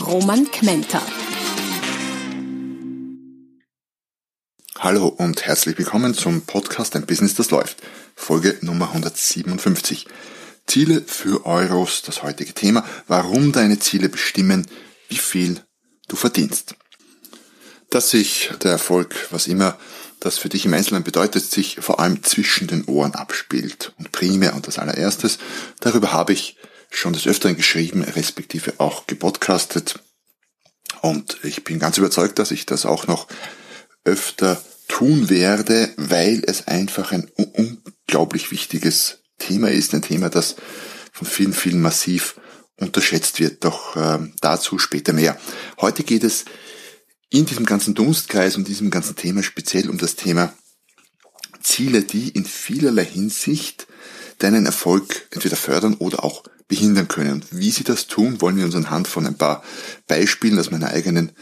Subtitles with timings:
[0.00, 1.02] Roman Kmenter.
[4.78, 7.78] Hallo und herzlich willkommen zum Podcast Ein Business, das läuft.
[8.14, 10.06] Folge Nummer 157.
[10.66, 12.84] Ziele für Euros, das heutige Thema.
[13.08, 14.66] Warum deine Ziele bestimmen,
[15.08, 15.62] wie viel
[16.08, 16.74] du verdienst.
[17.90, 19.78] Dass sich der Erfolg, was immer
[20.20, 23.92] das für dich im Einzelnen bedeutet, sich vor allem zwischen den Ohren abspielt.
[23.98, 25.38] Und primär und das allererstes,
[25.80, 26.58] darüber habe ich
[26.96, 30.00] schon des Öfteren geschrieben, respektive auch gepodcastet.
[31.02, 33.28] Und ich bin ganz überzeugt, dass ich das auch noch
[34.04, 40.56] öfter tun werde, weil es einfach ein unglaublich wichtiges Thema ist, ein Thema, das
[41.12, 42.40] von vielen, vielen massiv
[42.76, 43.64] unterschätzt wird.
[43.64, 45.38] Doch äh, dazu später mehr.
[45.80, 46.44] Heute geht es
[47.28, 50.54] in diesem ganzen Dunstkreis und diesem ganzen Thema speziell um das Thema
[51.62, 53.86] Ziele, die in vielerlei Hinsicht
[54.38, 57.32] deinen Erfolg entweder fördern oder auch behindern können.
[57.32, 59.62] Und wie sie das tun, wollen wir uns anhand von ein paar
[60.06, 61.32] Beispielen aus meiner eigenen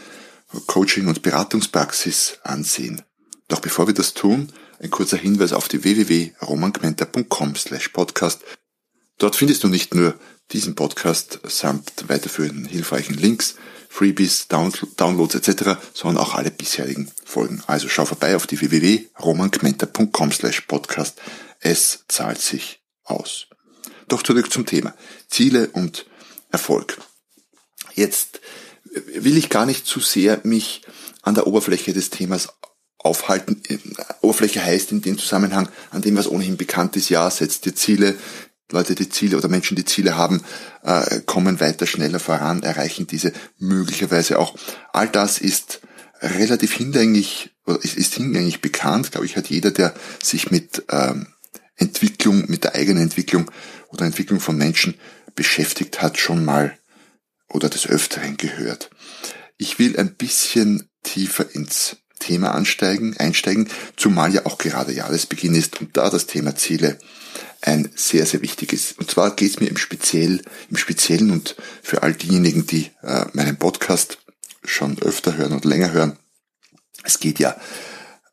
[0.67, 3.01] Coaching- und Beratungspraxis ansehen.
[3.47, 8.41] Doch bevor wir das tun, ein kurzer Hinweis auf die www.romangmenta.com slash podcast.
[9.17, 10.15] Dort findest du nicht nur
[10.51, 13.55] diesen Podcast samt weiterführenden hilfreichen Links,
[13.89, 17.63] Freebies, Downloads etc., sondern auch alle bisherigen Folgen.
[17.65, 21.21] Also schau vorbei auf die www.romangmenta.com slash podcast.
[21.61, 23.47] Es zahlt sich aus.
[24.07, 24.93] Doch zurück zum Thema.
[25.27, 26.05] Ziele und
[26.51, 26.97] Erfolg.
[27.93, 28.41] Jetzt
[29.13, 30.81] will ich gar nicht zu sehr mich
[31.21, 32.49] an der Oberfläche des Themas
[32.97, 33.61] aufhalten.
[34.21, 38.15] Oberfläche heißt in dem Zusammenhang an dem, was ohnehin bekannt ist, ja, setzt dir Ziele,
[38.71, 40.41] Leute, die Ziele oder Menschen, die Ziele haben,
[40.83, 44.55] äh, kommen weiter schneller voran, erreichen diese möglicherweise auch.
[44.91, 45.81] All das ist
[46.19, 51.27] relativ hinlänglich, oder ist, ist hinlänglich bekannt, glaube ich, hat jeder, der sich mit ähm,
[51.77, 53.51] Entwicklung, mit der eigenen Entwicklung
[53.89, 54.95] oder Entwicklung von Menschen
[55.35, 56.77] beschäftigt hat, schon mal
[57.49, 58.89] oder des Öfteren gehört.
[59.57, 65.79] Ich will ein bisschen tiefer ins Thema ansteigen, einsteigen, zumal ja auch gerade Jahresbeginn ist
[65.81, 66.97] und da das Thema Ziele
[67.61, 68.93] ein sehr, sehr wichtiges.
[68.93, 73.25] Und zwar geht es mir im, Speziell, im Speziellen und für all diejenigen, die äh,
[73.33, 74.19] meinen Podcast
[74.63, 76.17] schon öfter hören und länger hören,
[77.03, 77.55] es geht ja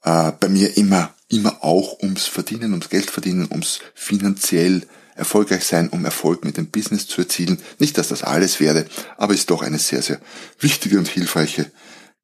[0.05, 5.89] äh, bei mir immer, immer auch ums Verdienen, ums Geld verdienen, ums finanziell erfolgreich sein,
[5.89, 7.61] um Erfolg mit dem Business zu erzielen.
[7.79, 10.21] Nicht, dass das alles werde, aber ist doch eine sehr, sehr
[10.59, 11.71] wichtige und hilfreiche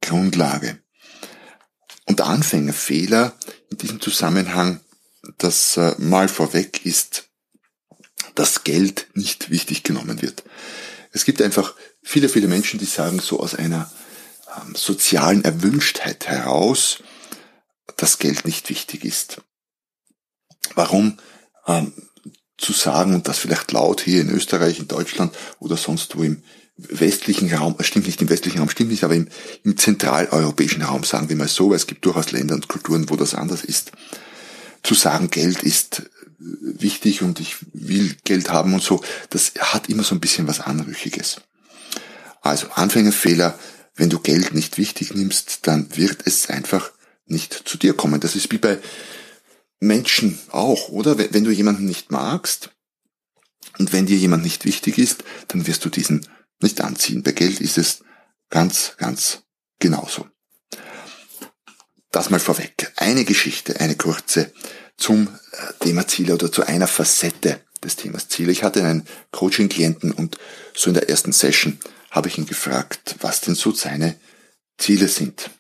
[0.01, 0.79] Grundlage.
[2.05, 3.35] Und Anfängerfehler
[3.71, 4.81] in diesem Zusammenhang,
[5.39, 7.29] das äh, mal vorweg ist,
[8.35, 10.45] dass Geld nicht wichtig genommen wird.
[11.13, 13.91] Es gibt einfach viele, viele Menschen, die sagen so aus einer
[14.57, 17.03] ähm, sozialen Erwünschtheit heraus,
[17.99, 19.43] dass Geld nicht wichtig ist.
[20.75, 21.19] Warum?
[21.67, 21.93] Ähm,
[22.57, 26.43] zu sagen und das vielleicht laut hier in Österreich, in Deutschland oder sonst wo im
[26.77, 29.29] westlichen Raum, stimmt nicht im westlichen Raum, stimmt nicht, aber im,
[29.65, 33.17] im zentraleuropäischen Raum, sagen wir mal so, weil es gibt durchaus Länder und Kulturen, wo
[33.17, 33.93] das anders ist,
[34.83, 40.05] zu sagen, Geld ist wichtig und ich will Geld haben und so, das hat immer
[40.05, 41.41] so ein bisschen was Anrüchiges.
[42.43, 43.59] Also Anfängerfehler,
[43.97, 46.93] wenn du Geld nicht wichtig nimmst, dann wird es einfach
[47.31, 48.21] nicht zu dir kommen.
[48.21, 48.79] Das ist wie bei
[49.81, 51.19] Menschen auch, oder?
[51.19, 52.71] Wenn du jemanden nicht magst
[53.79, 56.27] und wenn dir jemand nicht wichtig ist, dann wirst du diesen
[56.61, 57.23] nicht anziehen.
[57.23, 58.01] Bei Geld ist es
[58.51, 59.43] ganz, ganz
[59.79, 60.27] genauso.
[62.11, 62.93] Das mal vorweg.
[62.97, 64.53] Eine Geschichte, eine kurze
[64.97, 68.51] zum äh, Thema Ziele oder zu einer Facette des Themas Ziele.
[68.51, 70.39] Ich hatte einen Coaching-Klienten und
[70.75, 71.79] so in der ersten Session
[72.11, 74.17] habe ich ihn gefragt, was denn so seine
[74.79, 75.51] Ziele sind.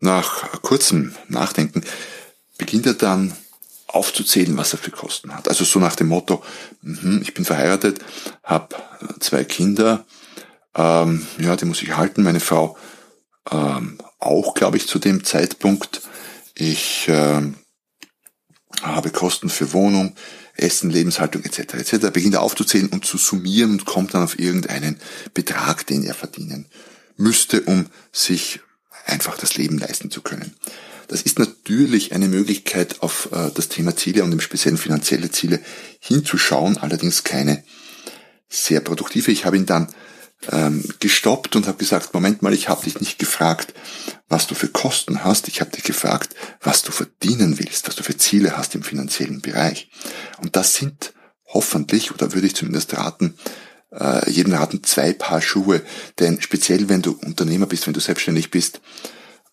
[0.00, 1.82] Nach kurzem Nachdenken
[2.56, 3.34] beginnt er dann
[3.88, 5.48] aufzuzählen, was er für Kosten hat.
[5.48, 6.44] Also so nach dem Motto,
[6.82, 8.00] mh, ich bin verheiratet,
[8.44, 8.76] habe
[9.18, 10.04] zwei Kinder,
[10.74, 12.76] ähm, ja, die muss ich halten, meine Frau
[13.50, 16.02] ähm, auch, glaube ich, zu dem Zeitpunkt.
[16.54, 17.56] Ich ähm,
[18.82, 20.14] habe Kosten für Wohnung,
[20.54, 21.74] Essen, Lebenshaltung etc.
[21.74, 22.10] etc.
[22.12, 25.00] Beginnt er aufzuzählen und zu summieren und kommt dann auf irgendeinen
[25.34, 26.66] Betrag, den er verdienen
[27.16, 28.60] müsste, um sich
[29.08, 30.54] einfach das Leben leisten zu können.
[31.08, 35.60] Das ist natürlich eine Möglichkeit, auf äh, das Thema Ziele und im Speziellen finanzielle Ziele
[36.00, 37.64] hinzuschauen, allerdings keine
[38.48, 39.30] sehr produktive.
[39.30, 39.88] Ich habe ihn dann
[40.52, 43.74] ähm, gestoppt und habe gesagt, Moment mal, ich habe dich nicht gefragt,
[44.28, 48.02] was du für Kosten hast, ich habe dich gefragt, was du verdienen willst, was du
[48.02, 49.90] für Ziele hast im finanziellen Bereich.
[50.40, 51.14] Und das sind
[51.46, 53.34] hoffentlich, oder würde ich zumindest raten,
[53.92, 55.82] äh, jedem raten, zwei Paar Schuhe.
[56.18, 58.80] Denn speziell wenn du Unternehmer bist, wenn du selbstständig bist,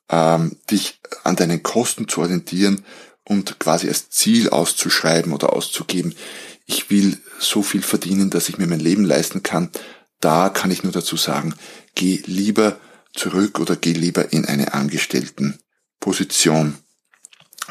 [0.09, 2.85] ähm, dich an deinen Kosten zu orientieren
[3.23, 6.15] und quasi als Ziel auszuschreiben oder auszugeben,
[6.65, 9.69] ich will so viel verdienen, dass ich mir mein Leben leisten kann,
[10.19, 11.53] da kann ich nur dazu sagen,
[11.93, 12.79] geh lieber
[13.13, 16.75] zurück oder geh lieber in eine Angestelltenposition.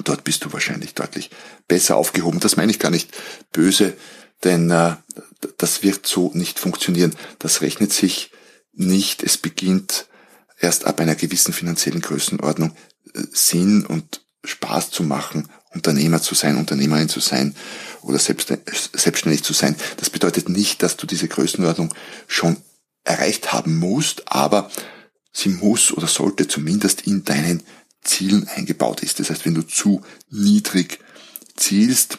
[0.02, 1.31] Dort bist du wahrscheinlich deutlich
[1.69, 2.40] besser aufgehoben.
[2.40, 3.10] Das meine ich gar nicht
[3.52, 3.94] böse,
[4.44, 4.96] denn äh,
[5.58, 7.14] das wird so nicht funktionieren.
[7.38, 8.31] Das rechnet sich
[8.73, 9.23] nicht.
[9.23, 10.06] Es beginnt
[10.58, 12.76] erst ab einer gewissen finanziellen Größenordnung
[13.14, 17.55] äh, Sinn und Spaß zu machen, Unternehmer zu sein, Unternehmerin zu sein
[18.02, 19.75] oder selbstständig zu sein.
[19.96, 21.94] Das bedeutet nicht, dass du diese Größenordnung
[22.26, 22.58] schon
[23.05, 24.70] erreicht haben musst, aber
[25.32, 27.62] sie muss oder sollte zumindest in deinen
[28.02, 29.19] Zielen eingebaut ist.
[29.19, 31.00] Das heißt, wenn du zu niedrig
[31.56, 32.19] zielst,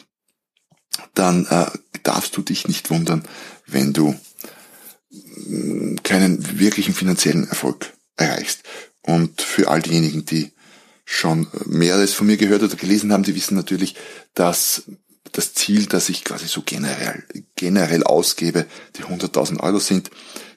[1.14, 1.68] dann äh,
[2.08, 3.24] darfst du dich nicht wundern,
[3.68, 4.16] wenn du
[5.48, 8.62] mm, keinen wirklichen finanziellen Erfolg erreichst.
[9.02, 10.52] Und für all diejenigen, die
[11.06, 13.96] schon mehreres von mir gehört oder gelesen haben, die wissen natürlich,
[14.34, 14.84] dass
[15.32, 17.24] das Ziel, das ich quasi so generell,
[17.56, 18.66] generell ausgebe,
[18.96, 20.10] die 100.000 Euro sind.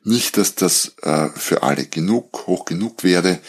[0.04, 3.40] Nicht, dass das äh, für alle genug, hoch genug wäre.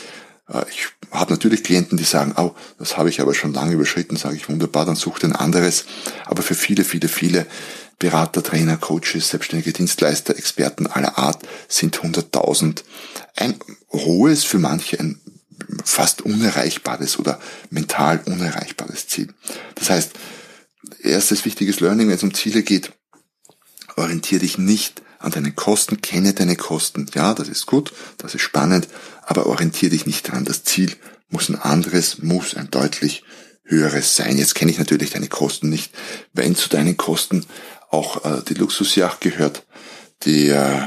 [0.49, 4.17] Äh, ich habe natürlich Klienten, die sagen, oh, das habe ich aber schon lange überschritten,
[4.17, 5.85] sage ich wunderbar, dann sucht ein anderes.
[6.25, 7.45] Aber für viele, viele, viele
[7.99, 12.83] Berater, Trainer, Coaches, selbstständige Dienstleister, Experten aller Art sind 100.000
[13.35, 13.59] ein
[13.91, 15.19] hohes, für manche ein
[15.83, 19.33] fast unerreichbares oder mental unerreichbares Ziel.
[19.75, 20.11] Das heißt,
[21.01, 22.93] erstes wichtiges Learning, wenn es um Ziele geht,
[23.97, 27.07] orientiere dich nicht an deinen Kosten, kenne deine Kosten.
[27.13, 28.87] Ja, das ist gut, das ist spannend,
[29.23, 30.45] aber orientiere dich nicht daran.
[30.45, 30.95] Das Ziel
[31.29, 33.23] muss ein anderes, muss ein deutlich
[33.63, 34.37] höheres sein.
[34.37, 35.91] Jetzt kenne ich natürlich deine Kosten nicht.
[36.33, 37.45] Wenn zu deinen Kosten
[37.89, 39.65] auch äh, die Luxusjacht gehört,
[40.24, 40.81] die äh,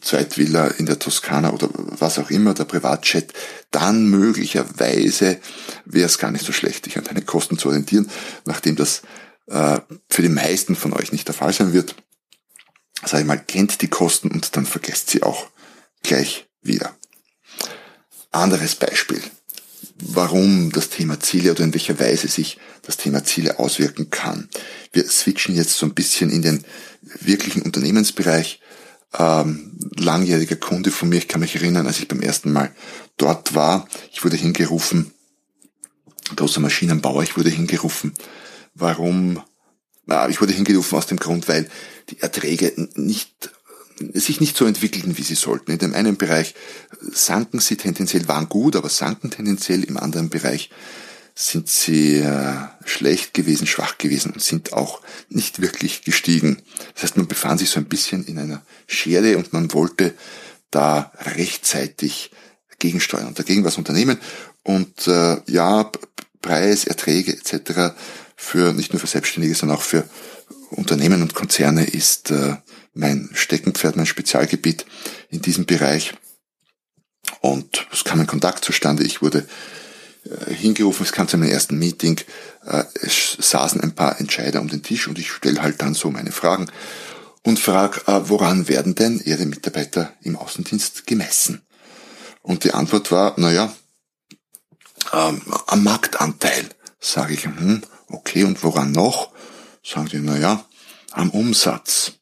[0.00, 3.32] Zweitvilla in der Toskana oder was auch immer, der Privatjet,
[3.70, 5.38] dann möglicherweise
[5.84, 8.10] wäre es gar nicht so schlecht, dich an deine Kosten zu orientieren,
[8.44, 9.02] nachdem das
[9.46, 11.94] äh, für die meisten von euch nicht der Fall sein wird.
[13.04, 15.46] Sag ich mal, kennt die Kosten und dann vergesst sie auch
[16.02, 16.94] gleich wieder.
[18.30, 19.22] Anderes Beispiel,
[20.02, 24.48] warum das Thema Ziele oder in welcher Weise sich das Thema Ziele auswirken kann.
[24.92, 26.64] Wir switchen jetzt so ein bisschen in den
[27.20, 28.60] wirklichen Unternehmensbereich
[29.18, 31.18] ähm, langjähriger Kunde von mir.
[31.18, 32.74] Ich kann mich erinnern, als ich beim ersten Mal
[33.16, 35.12] dort war, ich wurde hingerufen,
[36.36, 38.14] großer Maschinenbauer, ich wurde hingerufen.
[38.74, 39.42] Warum?
[40.06, 41.68] Na, ich wurde hingerufen aus dem Grund, weil
[42.08, 43.50] die Erträge nicht
[44.14, 45.72] sich nicht so entwickelten, wie sie sollten.
[45.72, 46.54] In dem einen Bereich
[47.12, 49.84] sanken sie tendenziell, waren gut, aber sanken tendenziell.
[49.84, 50.70] Im anderen Bereich
[51.34, 52.54] sind sie äh,
[52.84, 56.60] schlecht gewesen, schwach gewesen und sind auch nicht wirklich gestiegen.
[56.94, 60.14] Das heißt, man befand sich so ein bisschen in einer Schere und man wollte
[60.70, 62.30] da rechtzeitig
[62.78, 64.18] gegensteuern und dagegen was unternehmen.
[64.62, 65.90] Und äh, ja,
[66.42, 67.94] Preis, Erträge etc.
[68.36, 70.08] für nicht nur für Selbstständige, sondern auch für
[70.70, 72.56] Unternehmen und Konzerne ist äh,
[72.92, 74.86] mein Steckenpferd, mein Spezialgebiet
[75.30, 76.14] in diesem Bereich.
[77.40, 79.04] Und es kam ein Kontakt zustande.
[79.04, 79.46] Ich wurde
[80.24, 82.20] äh, hingerufen, es kam zu meinem ersten Meeting,
[82.66, 86.10] äh, es saßen ein paar Entscheider um den Tisch und ich stelle halt dann so
[86.10, 86.70] meine Fragen
[87.42, 91.62] und frage, äh, woran werden denn Ihre Mitarbeiter im Außendienst gemessen?
[92.42, 93.74] Und die Antwort war, naja,
[95.12, 96.68] ähm, am Marktanteil.
[96.98, 99.32] Sage ich, hm, okay, und woran noch?
[99.82, 100.64] Sagen die, naja,
[101.12, 102.19] am Umsatz.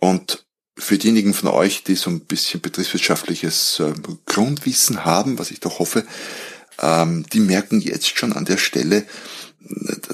[0.00, 0.44] Und
[0.76, 3.92] für diejenigen von euch, die so ein bisschen betriebswirtschaftliches äh,
[4.26, 6.04] Grundwissen haben, was ich doch hoffe,
[6.80, 9.06] ähm, die merken jetzt schon an der Stelle,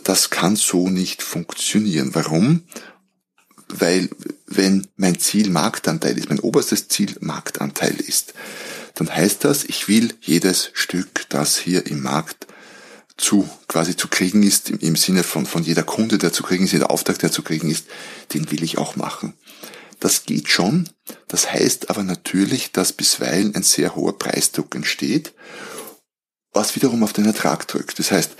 [0.04, 2.14] das kann so nicht funktionieren.
[2.14, 2.64] Warum?
[3.68, 4.10] Weil
[4.46, 8.34] wenn mein Ziel Marktanteil ist, mein oberstes Ziel Marktanteil ist,
[8.94, 12.46] dann heißt das, ich will jedes Stück, das hier im Markt
[13.16, 16.72] zu quasi zu kriegen ist, im, Sinne von, von jeder Kunde, der zu kriegen ist,
[16.72, 17.86] jeder Auftrag, der zu kriegen ist,
[18.34, 19.34] den will ich auch machen.
[20.00, 20.90] Das geht schon.
[21.28, 25.32] Das heißt aber natürlich, dass bisweilen ein sehr hoher Preisdruck entsteht,
[26.52, 27.98] was wiederum auf den Ertrag drückt.
[27.98, 28.32] Das heißt,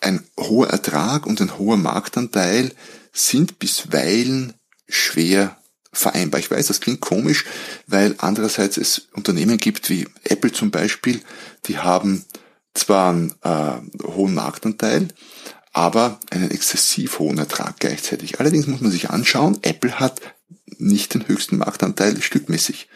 [0.00, 2.72] ein hoher Ertrag und ein hoher Marktanteil
[3.12, 4.54] sind bisweilen
[4.88, 5.58] schwer
[5.92, 6.40] vereinbar.
[6.40, 7.44] Ich weiß, das klingt komisch,
[7.86, 11.20] weil andererseits es Unternehmen gibt wie Apple zum Beispiel,
[11.66, 12.24] die haben
[12.74, 15.08] zwar einen äh, hohen Marktanteil,
[15.72, 18.40] aber einen exzessiv hohen Ertrag gleichzeitig.
[18.40, 20.20] Allerdings muss man sich anschauen, Apple hat
[20.78, 22.88] nicht den höchsten Marktanteil stückmäßig.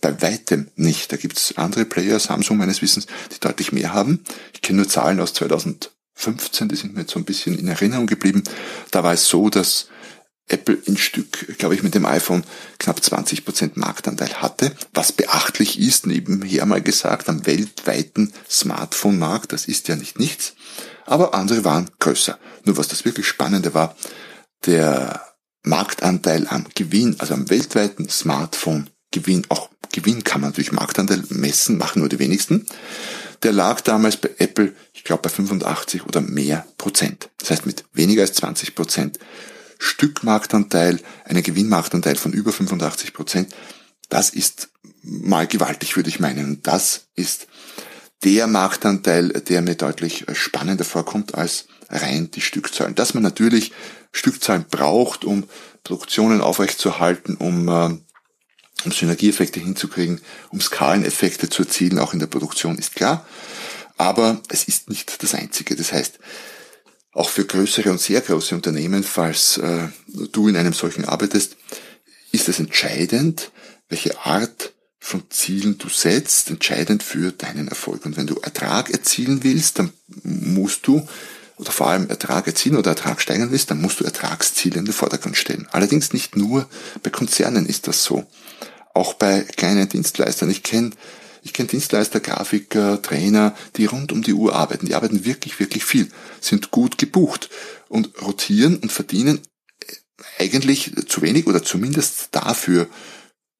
[0.00, 1.10] Bei weitem nicht.
[1.10, 4.22] Da gibt's andere Player, Samsung meines Wissens, die deutlich mehr haben.
[4.54, 8.06] Ich kenne nur Zahlen aus 2015, die sind mir jetzt so ein bisschen in Erinnerung
[8.06, 8.44] geblieben.
[8.92, 9.88] Da war es so, dass
[10.48, 12.44] Apple in Stück, glaube ich, mit dem iPhone
[12.78, 19.66] knapp 20 Prozent Marktanteil hatte, was beachtlich ist, nebenher mal gesagt, am weltweiten Smartphone-Markt, das
[19.66, 20.54] ist ja nicht nichts,
[21.06, 22.38] aber andere waren größer.
[22.64, 23.96] Nur was das wirklich Spannende war,
[24.66, 25.22] der
[25.62, 32.00] Marktanteil am Gewinn, also am weltweiten Smartphone-Gewinn, auch Gewinn kann man durch Marktanteil messen, machen
[32.00, 32.66] nur die wenigsten,
[33.42, 37.30] der lag damals bei Apple, ich glaube, bei 85 oder mehr Prozent.
[37.38, 39.18] Das heißt, mit weniger als 20 Prozent
[39.78, 43.54] Stückmarktanteil, einen Gewinnmarktanteil von über 85 Prozent,
[44.08, 44.70] das ist
[45.02, 46.46] mal gewaltig, würde ich meinen.
[46.46, 47.46] Und das ist
[48.24, 52.94] der Marktanteil, der mir deutlich spannender vorkommt als rein die Stückzahlen.
[52.94, 53.72] Dass man natürlich
[54.12, 55.44] Stückzahlen braucht, um
[55.84, 57.96] Produktionen aufrechtzuerhalten, um, äh,
[58.84, 60.20] um Synergieeffekte hinzukriegen,
[60.50, 63.26] um Skaleneffekte zu erzielen, auch in der Produktion, ist klar.
[63.96, 65.76] Aber es ist nicht das Einzige.
[65.76, 66.18] Das heißt,
[67.18, 69.88] auch für größere und sehr große Unternehmen, falls äh,
[70.32, 71.56] du in einem solchen arbeitest,
[72.30, 73.50] ist es entscheidend,
[73.88, 78.04] welche Art von Zielen du setzt, entscheidend für deinen Erfolg.
[78.04, 81.08] Und wenn du Ertrag erzielen willst, dann musst du,
[81.56, 84.94] oder vor allem Ertrag erzielen oder Ertrag steigern willst, dann musst du Ertragsziele in den
[84.94, 85.66] Vordergrund stellen.
[85.72, 86.68] Allerdings nicht nur
[87.02, 88.26] bei Konzernen ist das so.
[88.94, 90.50] Auch bei kleinen Dienstleistern.
[90.50, 90.90] Ich kenne
[91.48, 94.84] ich kenne Dienstleister, Grafiker, Trainer, die rund um die Uhr arbeiten.
[94.84, 96.10] Die arbeiten wirklich, wirklich viel,
[96.42, 97.48] sind gut gebucht
[97.88, 99.40] und rotieren und verdienen
[100.38, 102.86] eigentlich zu wenig oder zumindest dafür,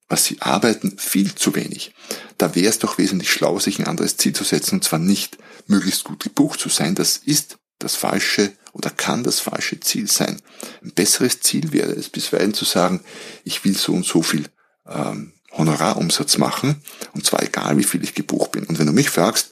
[0.07, 1.95] was sie arbeiten, viel zu wenig.
[2.37, 5.39] Da wäre es doch wesentlich schlau, sich ein anderes Ziel zu setzen und zwar nicht
[5.67, 6.95] möglichst gut gebucht zu sein.
[6.95, 10.43] Das ist das falsche oder kann das falsche Ziel sein.
[10.83, 13.03] Ein besseres Ziel wäre es bisweilen zu sagen,
[13.45, 14.45] ich will so und so viel
[14.87, 18.65] ähm, Honorarumsatz machen, und zwar egal, wie viel ich gebucht bin.
[18.65, 19.51] Und wenn du mich fragst,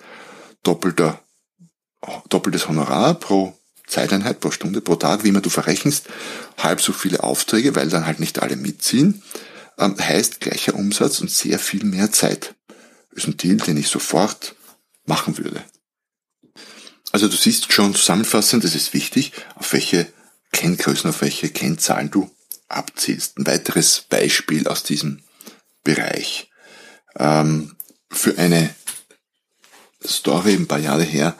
[0.62, 1.20] doppelter,
[2.28, 6.06] doppeltes Honorar pro Zeiteinheit, pro Stunde, pro Tag, wie immer du verrechnest,
[6.58, 9.22] halb so viele Aufträge, weil dann halt nicht alle mitziehen,
[9.78, 12.54] ähm, heißt gleicher Umsatz und sehr viel mehr Zeit.
[13.12, 14.54] Ist ein Deal, den ich sofort
[15.06, 15.62] machen würde.
[17.12, 20.06] Also du siehst schon zusammenfassend, es ist wichtig, auf welche
[20.52, 22.30] Kenngrößen, auf welche Kennzahlen du
[22.68, 23.38] abzielst.
[23.38, 25.22] Ein weiteres Beispiel aus diesem
[25.86, 26.50] Bereich.
[27.18, 27.76] Ähm,
[28.10, 28.74] für eine
[30.04, 31.36] Story ein paar Jahre her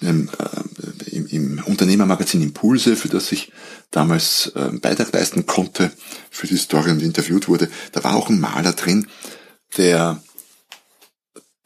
[0.00, 3.50] im, äh, im, im Unternehmermagazin Impulse, für das ich
[3.90, 5.90] damals äh, einen Beitrag leisten konnte
[6.30, 9.08] für die Story und interviewt wurde, da war auch ein Maler drin,
[9.76, 10.22] der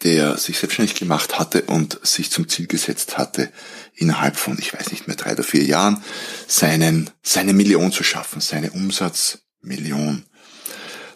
[0.03, 3.53] der sich selbstständig gemacht hatte und sich zum Ziel gesetzt hatte,
[3.95, 6.03] innerhalb von, ich weiß nicht mehr, drei oder vier Jahren,
[6.49, 10.25] seinen, seine Million zu schaffen, seine Umsatzmillion.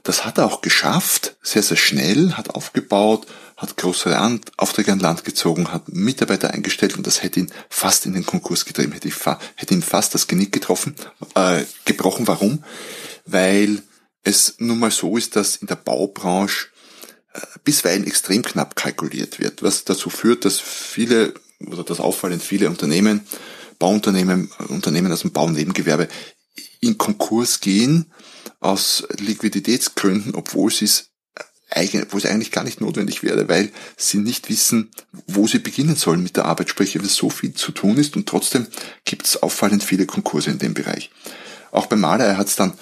[0.06, 5.00] Das hat er auch geschafft, sehr, sehr schnell, hat aufgebaut, hat große Land, Aufträge an
[5.00, 9.10] Land gezogen, hat Mitarbeiter eingestellt und das hätte ihn fast in den Konkurs getrieben, hätte,
[9.56, 10.94] hätte ihn fast das Genick getroffen,
[11.34, 12.28] äh, gebrochen.
[12.28, 12.62] Warum?
[13.24, 13.82] Weil
[14.22, 16.68] es nun mal so ist, dass in der Baubranche
[17.34, 21.34] äh, bisweilen extrem knapp kalkuliert wird, was dazu führt, dass viele
[21.66, 23.26] oder das auffallend viele Unternehmen,
[23.80, 26.06] Bauunternehmen, Unternehmen aus dem Baunebengewerbe
[26.78, 28.06] in Konkurs gehen
[28.66, 31.10] aus Liquiditätsgründen, obwohl sie es
[31.74, 34.90] obwohl es eigentlich gar nicht notwendig wäre, weil sie nicht wissen,
[35.26, 38.28] wo sie beginnen sollen mit der Arbeit, sprich, weil so viel zu tun ist und
[38.28, 38.66] trotzdem
[39.04, 41.10] gibt es auffallend viele Konkurse in dem Bereich.
[41.72, 42.72] Auch beim Maler, er hat es dann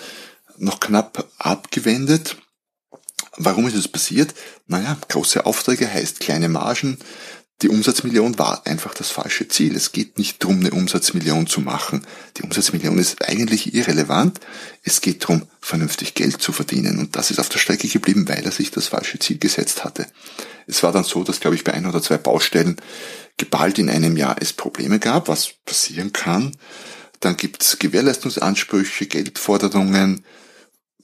[0.58, 2.36] noch knapp abgewendet.
[3.36, 4.34] Warum ist es passiert?
[4.66, 6.98] Naja, große Aufträge heißt kleine Margen,
[7.62, 9.76] die Umsatzmillion war einfach das falsche Ziel.
[9.76, 12.04] Es geht nicht darum, eine Umsatzmillion zu machen.
[12.36, 14.40] Die Umsatzmillion ist eigentlich irrelevant.
[14.82, 16.98] Es geht darum, vernünftig Geld zu verdienen.
[16.98, 20.06] Und das ist auf der Strecke geblieben, weil er sich das falsche Ziel gesetzt hatte.
[20.66, 22.76] Es war dann so, dass, glaube ich, bei ein oder zwei Baustellen
[23.36, 26.56] geballt in einem Jahr es Probleme gab, was passieren kann.
[27.20, 30.24] Dann gibt es Gewährleistungsansprüche, Geldforderungen,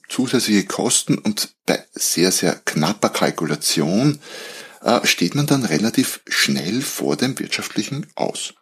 [0.09, 4.19] zusätzliche Kosten und bei sehr, sehr knapper Kalkulation
[5.03, 8.53] steht man dann relativ schnell vor dem wirtschaftlichen Aus.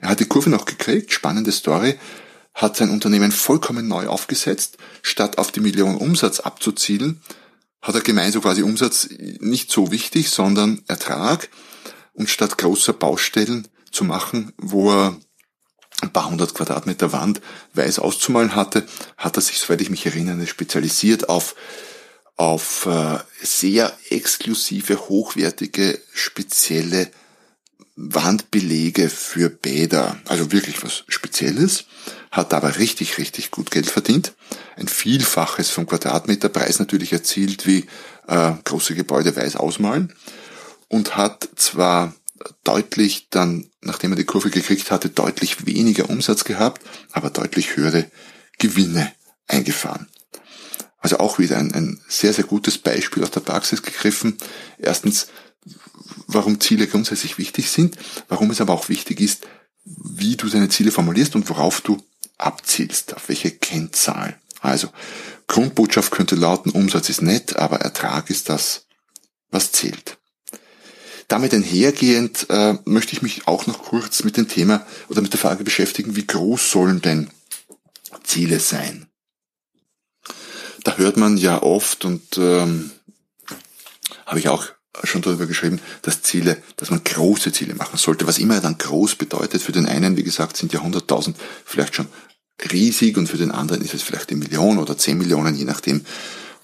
[0.00, 1.98] Er hat die Kurve noch gekriegt, spannende Story,
[2.54, 7.22] hat sein Unternehmen vollkommen neu aufgesetzt, statt auf die Million Umsatz abzuzielen,
[7.82, 9.08] hat er gemeint, so quasi Umsatz
[9.40, 11.48] nicht so wichtig, sondern Ertrag.
[12.12, 15.16] Und statt großer Baustellen zu machen, wo er
[16.02, 17.40] ein paar hundert Quadratmeter Wand
[17.74, 18.84] weiß auszumalen hatte,
[19.16, 21.54] hat er sich, soweit ich mich erinnere, spezialisiert auf
[22.40, 27.10] auf äh, sehr exklusive, hochwertige, spezielle
[27.96, 31.84] Wandbelege für Bäder, also wirklich was Spezielles,
[32.30, 34.32] hat aber richtig, richtig gut Geld verdient,
[34.76, 37.84] ein Vielfaches vom Quadratmeterpreis natürlich erzielt, wie
[38.26, 40.14] äh, große Gebäude weiß ausmalen.
[40.88, 42.14] Und hat zwar
[42.64, 46.80] deutlich dann, nachdem er die Kurve gekriegt hatte, deutlich weniger Umsatz gehabt,
[47.12, 48.10] aber deutlich höhere
[48.56, 49.12] Gewinne
[49.46, 50.08] eingefahren.
[51.00, 54.36] Also auch wieder ein, ein sehr, sehr gutes Beispiel aus der Praxis gegriffen.
[54.78, 55.28] Erstens,
[56.26, 57.96] warum Ziele grundsätzlich wichtig sind,
[58.28, 59.46] warum es aber auch wichtig ist,
[59.84, 62.02] wie du deine Ziele formulierst und worauf du
[62.36, 64.38] abzielst, auf welche Kennzahl.
[64.60, 64.88] Also,
[65.46, 68.86] Grundbotschaft könnte lauten, Umsatz ist nett, aber Ertrag ist das,
[69.50, 70.18] was zählt.
[71.28, 75.40] Damit einhergehend äh, möchte ich mich auch noch kurz mit dem Thema oder mit der
[75.40, 77.30] Frage beschäftigen, wie groß sollen denn
[78.24, 79.09] Ziele sein?
[80.84, 82.90] Da hört man ja oft und ähm,
[84.26, 84.66] habe ich auch
[85.04, 88.26] schon darüber geschrieben, dass Ziele, dass man große Ziele machen sollte.
[88.26, 91.34] Was immer dann groß bedeutet, für den einen, wie gesagt, sind ja 100.000
[91.64, 92.08] vielleicht schon
[92.70, 96.04] riesig und für den anderen ist es vielleicht eine Million oder 10 Millionen, je nachdem,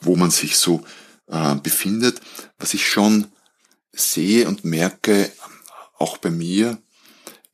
[0.00, 0.82] wo man sich so
[1.28, 2.20] äh, befindet.
[2.58, 3.26] Was ich schon
[3.92, 5.30] sehe und merke,
[5.99, 6.78] auch bei mir,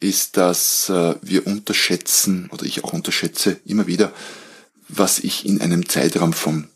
[0.01, 4.13] ist, dass äh, wir unterschätzen, oder ich auch unterschätze immer wieder,
[4.95, 6.69] was ich in einem Zeitraum von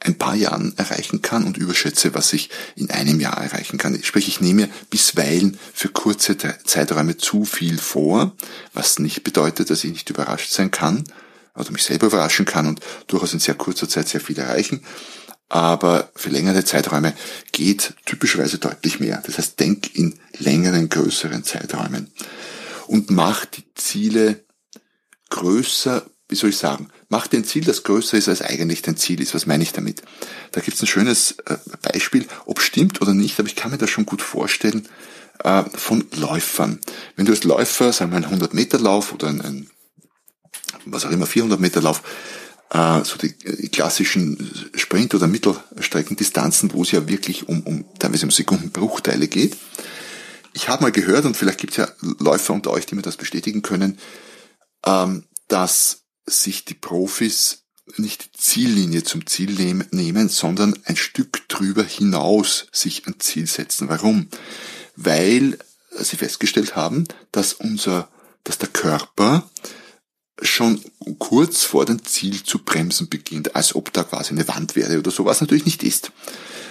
[0.00, 4.00] ein paar Jahren erreichen kann und überschätze, was ich in einem Jahr erreichen kann.
[4.02, 8.36] Sprich, ich nehme bisweilen für kurze Zeiträume zu viel vor,
[8.72, 11.04] was nicht bedeutet, dass ich nicht überrascht sein kann
[11.56, 14.84] oder mich selber überraschen kann und durchaus in sehr kurzer Zeit sehr viel erreichen.
[15.48, 17.14] Aber für längere Zeiträume
[17.52, 19.22] geht typischerweise deutlich mehr.
[19.26, 22.12] Das heißt, denk in längeren, größeren Zeiträumen
[22.86, 24.44] und mach die Ziele
[25.30, 29.20] größer, wie soll ich sagen, macht ein Ziel, das größer ist, als eigentlich dein Ziel
[29.20, 29.34] ist.
[29.34, 30.02] Was meine ich damit?
[30.52, 33.78] Da gibt es ein schönes äh, Beispiel, ob stimmt oder nicht, aber ich kann mir
[33.78, 34.88] das schon gut vorstellen,
[35.44, 36.80] äh, von Läufern.
[37.16, 39.70] Wenn du als Läufer, sagen wir einen 100 Meter Lauf oder ein, ein
[40.84, 42.02] was auch immer, 400 Meter Lauf,
[42.70, 48.26] äh, so die, die klassischen Sprint- oder Mittelstreckendistanzen, wo es ja wirklich um, um teilweise
[48.26, 49.56] um Sekundenbruchteile geht.
[50.52, 53.16] Ich habe mal gehört, und vielleicht gibt es ja Läufer unter euch, die mir das
[53.16, 53.98] bestätigen können,
[54.84, 57.64] ähm, dass sich die Profis
[57.96, 59.52] nicht die Ziellinie zum Ziel
[59.90, 63.88] nehmen, sondern ein Stück drüber hinaus sich ein Ziel setzen.
[63.88, 64.28] Warum?
[64.96, 65.58] Weil
[65.90, 68.08] sie festgestellt haben, dass unser,
[68.44, 69.48] dass der Körper
[70.42, 70.80] schon
[71.18, 75.10] kurz vor dem Ziel zu bremsen beginnt, als ob da quasi eine Wand wäre oder
[75.10, 76.12] so, was natürlich nicht ist.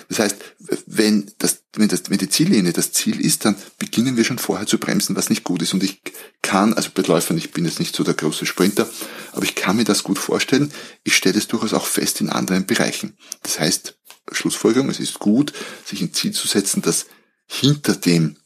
[0.10, 0.38] Das heißt,
[0.86, 4.65] wenn, das, wenn, das, wenn die Ziellinie das Ziel ist, dann beginnen wir schon vorher
[4.65, 5.73] zu bremsen, was nicht gut ist.
[5.73, 6.01] Und ich
[6.41, 8.89] kann, also bei Läufern, ich bin jetzt nicht so der große Sprinter,
[9.34, 10.71] aber ich kann mir das gut vorstellen.
[11.03, 13.17] Ich stelle es durchaus auch fest in anderen Bereichen.
[13.43, 13.97] Das heißt,
[14.32, 15.51] Schlussfolgerung, es ist gut,
[15.86, 17.08] sich ein Ziel zu setzen, das
[17.45, 18.38] hinter dem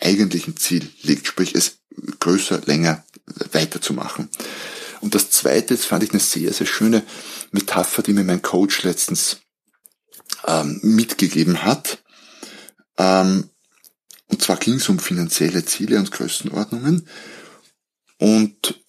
[0.00, 1.81] eigentlichen Ziel liegt, sprich es
[2.20, 3.04] größer, länger
[3.52, 4.28] weiterzumachen.
[5.00, 7.02] Und das zweite, das fand ich eine sehr, sehr schöne
[7.50, 9.38] Metapher, die mir mein Coach letztens
[10.46, 12.02] ähm, mitgegeben hat.
[12.98, 13.50] Ähm,
[14.28, 17.06] und zwar ging es um finanzielle Ziele und Größenordnungen.
[18.18, 18.80] Und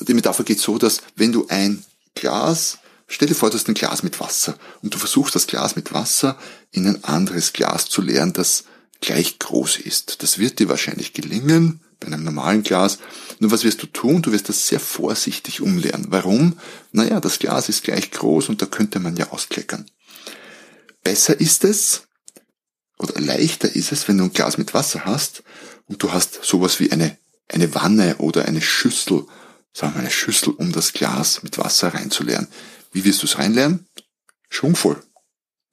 [0.00, 3.74] die Metapher geht so, dass wenn du ein Glas, stell dir vor, du hast ein
[3.74, 6.38] Glas mit Wasser und du versuchst das Glas mit Wasser
[6.70, 8.64] in ein anderes Glas zu leeren, das
[9.00, 10.22] gleich groß ist.
[10.22, 12.98] Das wird dir wahrscheinlich gelingen bei einem normalen Glas.
[13.38, 14.22] Nur was wirst du tun?
[14.22, 16.06] Du wirst das sehr vorsichtig umleeren.
[16.08, 16.58] Warum?
[16.92, 19.86] Naja, das Glas ist gleich groß und da könnte man ja auskleckern.
[21.02, 22.02] Besser ist es,
[22.98, 25.42] oder leichter ist es, wenn du ein Glas mit Wasser hast
[25.86, 27.16] und du hast sowas wie eine,
[27.48, 29.24] eine Wanne oder eine Schüssel,
[29.72, 32.48] sagen wir eine Schüssel, um das Glas mit Wasser reinzuleeren.
[32.92, 33.86] Wie wirst du es reinleeren?
[34.50, 35.00] Schwungvoll.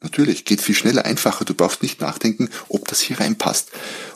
[0.01, 1.45] Natürlich, geht viel schneller, einfacher.
[1.45, 3.71] Du brauchst nicht nachdenken, ob das hier reinpasst.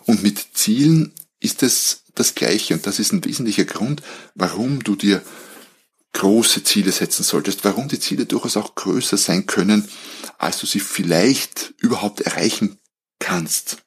[0.05, 2.73] Und mit Zielen ist es das Gleiche.
[2.73, 4.01] Und das ist ein wesentlicher Grund,
[4.35, 5.21] warum du dir
[6.13, 9.87] große Ziele setzen solltest, warum die Ziele durchaus auch größer sein können,
[10.37, 12.79] als du sie vielleicht überhaupt erreichen
[13.19, 13.77] kannst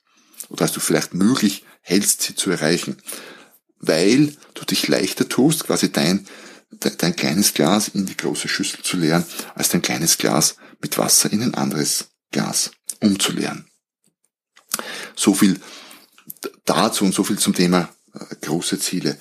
[0.48, 2.96] oder als du vielleicht möglich hältst, sie zu erreichen,
[3.78, 6.26] weil du dich leichter tust, quasi dein,
[6.70, 11.32] dein kleines Glas in die große Schüssel zu leeren, als dein kleines Glas mit Wasser
[11.32, 13.66] in ein anderes Glas umzuleeren.
[15.16, 15.60] So viel
[16.74, 19.18] dazu und so viel zum Thema äh, große Ziele.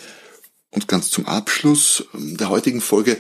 [0.70, 3.18] Und ganz zum Abschluss ähm, der heutigen Folge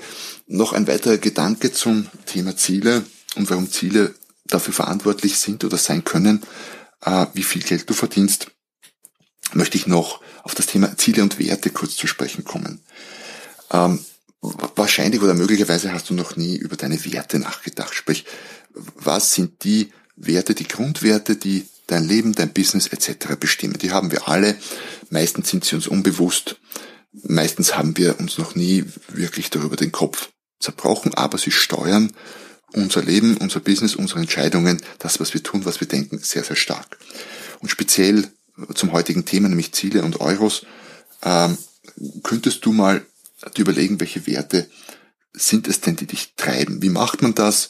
[0.47, 3.03] noch ein weiterer Gedanke zum Thema Ziele
[3.35, 4.15] und warum Ziele
[4.45, 6.41] dafür verantwortlich sind oder sein können,
[7.01, 8.47] äh, wie viel Geld du verdienst,
[9.53, 12.81] möchte ich noch auf das Thema Ziele und Werte kurz zu sprechen kommen.
[13.71, 14.03] Ähm,
[14.41, 17.93] wahrscheinlich oder möglicherweise hast du noch nie über deine Werte nachgedacht.
[17.93, 18.25] Sprich,
[18.95, 23.35] was sind die Werte, die Grundwerte, die dein Leben, dein Business etc.
[23.39, 23.77] bestimmen.
[23.77, 24.55] Die haben wir alle.
[25.09, 26.57] Meistens sind sie uns unbewusst.
[27.11, 32.13] Meistens haben wir uns noch nie wirklich darüber den Kopf zerbrochen, aber sie steuern
[32.73, 36.55] unser Leben, unser Business, unsere Entscheidungen, das, was wir tun, was wir denken, sehr, sehr
[36.55, 36.97] stark.
[37.59, 38.29] Und speziell
[38.73, 40.65] zum heutigen Thema, nämlich Ziele und Euros,
[41.23, 41.57] ähm,
[42.23, 43.05] könntest du mal
[43.57, 44.69] überlegen, welche Werte
[45.33, 46.81] sind es denn, die dich treiben?
[46.81, 47.69] Wie macht man das?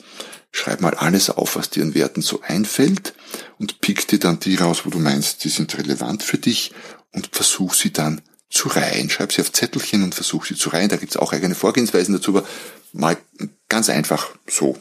[0.51, 3.13] Schreib mal alles auf, was dir an Werten so einfällt
[3.57, 6.73] und pick dir dann die raus, wo du meinst, die sind relevant für dich
[7.11, 9.09] und versuch sie dann zu reihen.
[9.09, 10.89] Schreib sie auf Zettelchen und versuch sie zu reihen.
[10.89, 12.47] Da gibt's auch eigene Vorgehensweisen dazu, aber
[12.91, 13.17] mal
[13.69, 14.77] ganz einfach so.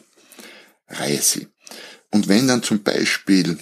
[0.89, 1.47] Reihe sie.
[2.11, 3.59] Und wenn dann zum Beispiel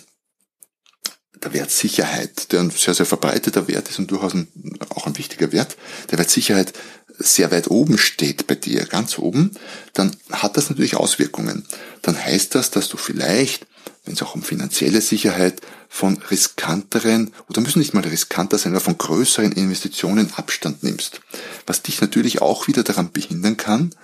[1.42, 4.48] der Wert Sicherheit, der ein sehr, sehr verbreiteter Wert ist und durchaus ein,
[4.90, 5.76] auch ein wichtiger Wert,
[6.10, 6.72] der Wert Sicherheit
[7.18, 9.50] sehr weit oben steht bei dir, ganz oben,
[9.92, 11.66] dann hat das natürlich Auswirkungen.
[12.02, 13.66] Dann heißt das, dass du vielleicht,
[14.04, 18.80] wenn es auch um finanzielle Sicherheit, von riskanteren, oder müssen nicht mal riskanter sein, aber
[18.80, 21.20] von größeren Investitionen Abstand nimmst.
[21.66, 23.94] Was dich natürlich auch wieder daran behindern kann,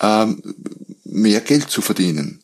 [0.00, 0.42] ähm,
[1.04, 2.39] mehr Geld zu verdienen.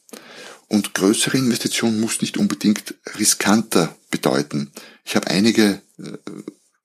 [0.69, 4.73] Und größere Investition muss nicht unbedingt riskanter bedeuten.
[5.05, 6.13] Ich habe einige äh,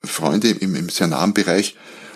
[0.03, 1.75] Freunde im, im sehr nahen Bereich,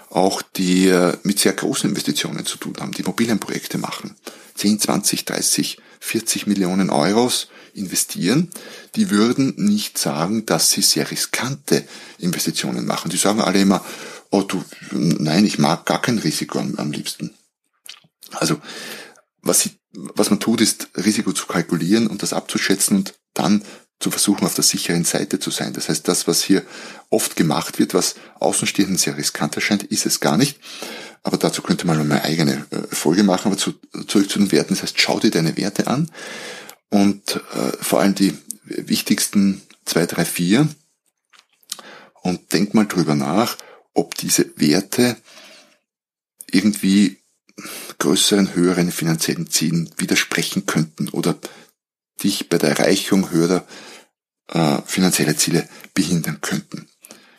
[0.09, 4.15] auch die äh, mit sehr großen Investitionen zu tun haben, die Immobilienprojekte machen.
[4.55, 8.49] 10, 20, 30, 40 Millionen Euros investieren,
[8.95, 11.85] die würden nicht sagen, dass sie sehr riskante
[12.19, 13.09] Investitionen machen.
[13.09, 13.83] Die sagen alle immer,
[14.29, 17.31] oh du, nein, ich mag gar kein Risiko am, am liebsten.
[18.31, 18.61] Also,
[19.41, 23.63] was, sie, was man tut, ist Risiko zu kalkulieren und das abzuschätzen und dann
[23.99, 25.73] zu versuchen, auf der sicheren Seite zu sein.
[25.73, 26.63] Das heißt, das, was hier
[27.09, 30.59] oft gemacht wird, was Außenstehenden sehr riskant erscheint, ist es gar nicht.
[31.23, 33.47] Aber dazu könnte man eine eigene äh, Folge machen.
[33.47, 33.73] Aber zu,
[34.07, 34.73] zurück zu den Werten.
[34.73, 36.11] Das heißt, schau dir deine Werte an
[36.89, 40.67] und äh, vor allem die wichtigsten zwei, drei, vier
[42.21, 43.57] und denk mal drüber nach,
[43.93, 45.17] ob diese Werte
[46.51, 47.17] irgendwie
[47.99, 51.37] größeren, höheren finanziellen Zielen widersprechen könnten oder
[52.23, 53.65] dich bei der Erreichung höherer
[54.47, 56.87] äh, finanzieller Ziele behindern könnten.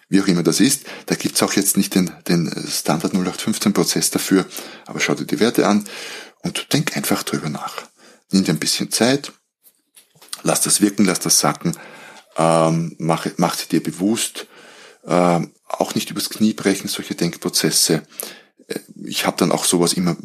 [0.09, 4.47] Wie auch immer das ist, da gibt's auch jetzt nicht den, den Standard 0815-Prozess dafür,
[4.87, 5.85] aber schau dir die Werte an
[6.43, 7.83] und denk einfach drüber nach.
[8.31, 9.33] Nimm dir ein bisschen Zeit,
[10.43, 11.77] lass das wirken, lass das sacken,
[12.37, 14.47] ähm, mach, mach sie dir bewusst,
[15.07, 18.03] ähm, auch nicht übers Knie brechen, solche Denkprozesse
[19.05, 20.17] ich habe dann auch sowas immer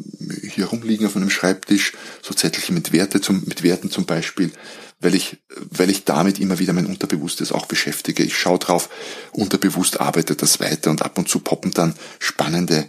[0.52, 4.52] hier rumliegen auf meinem Schreibtisch, so Zettelchen mit Werte zum, mit Werten zum Beispiel,
[5.00, 5.38] weil ich,
[5.70, 8.22] weil ich damit immer wieder mein Unterbewusstes auch beschäftige.
[8.22, 8.88] Ich schaue drauf,
[9.32, 12.88] unterbewusst arbeitet das weiter und ab und zu poppen dann spannende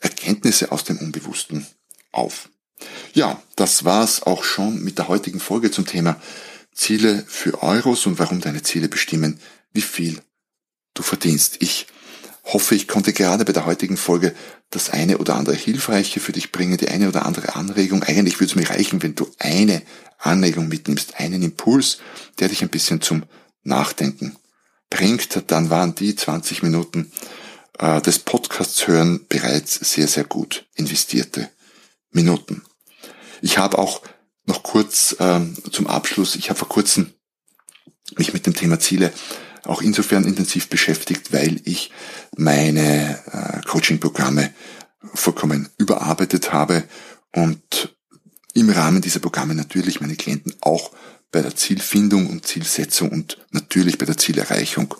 [0.00, 1.66] Erkenntnisse aus dem Unbewussten
[2.12, 2.48] auf.
[3.12, 6.20] Ja, das war's auch schon mit der heutigen Folge zum Thema
[6.72, 9.38] Ziele für Euros und warum deine Ziele bestimmen,
[9.72, 10.20] wie viel
[10.94, 11.56] du verdienst.
[11.60, 11.86] Ich
[12.44, 14.34] hoffe, ich konnte gerade bei der heutigen Folge
[14.70, 18.02] das eine oder andere Hilfreiche für dich bringen, die eine oder andere Anregung.
[18.02, 19.82] Eigentlich würde es mir reichen, wenn du eine
[20.18, 21.98] Anregung mitnimmst, einen Impuls,
[22.38, 23.24] der dich ein bisschen zum
[23.62, 24.36] Nachdenken
[24.90, 25.50] bringt.
[25.50, 27.10] Dann waren die 20 Minuten
[27.78, 31.50] äh, des Podcasts hören bereits sehr, sehr gut investierte
[32.10, 32.62] Minuten.
[33.40, 34.02] Ich habe auch
[34.46, 37.12] noch kurz ähm, zum Abschluss, ich habe vor kurzem
[38.16, 39.12] mich mit dem Thema Ziele
[39.64, 41.90] auch insofern intensiv beschäftigt, weil ich
[42.36, 44.52] meine äh, Coaching-Programme
[45.14, 46.84] vollkommen überarbeitet habe
[47.32, 47.94] und
[48.54, 50.92] im Rahmen dieser Programme natürlich meine Klienten auch
[51.32, 54.94] bei der Zielfindung und Zielsetzung und natürlich bei der Zielerreichung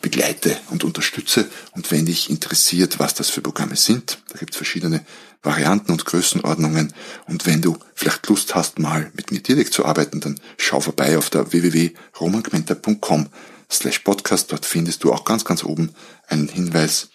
[0.00, 1.48] begleite und unterstütze.
[1.72, 5.04] Und wenn dich interessiert, was das für Programme sind, da gibt es verschiedene
[5.42, 6.92] Varianten und Größenordnungen.
[7.26, 11.18] Und wenn du vielleicht Lust hast, mal mit mir direkt zu arbeiten, dann schau vorbei
[11.18, 13.28] auf der www.romangmenta.com
[13.70, 14.52] slash podcast.
[14.52, 15.94] Dort findest du auch ganz, ganz oben
[16.28, 17.08] einen Hinweis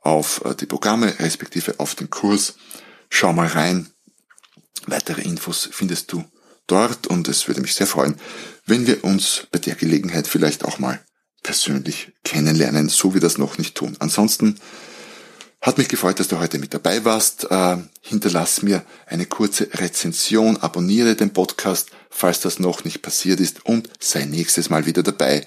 [0.00, 2.54] auf äh, die Programme, respektive auf den Kurs.
[3.10, 3.90] Schau mal rein.
[4.86, 6.24] Weitere Infos findest du
[6.66, 8.16] dort und es würde mich sehr freuen,
[8.66, 11.00] wenn wir uns bei der Gelegenheit vielleicht auch mal
[11.42, 13.96] persönlich kennenlernen, so wie das noch nicht tun.
[13.98, 14.58] Ansonsten
[15.60, 17.50] hat mich gefreut, dass du heute mit dabei warst.
[17.50, 23.66] Äh, hinterlass mir eine kurze Rezension, abonniere den Podcast, falls das noch nicht passiert ist
[23.66, 25.46] und sei nächstes Mal wieder dabei,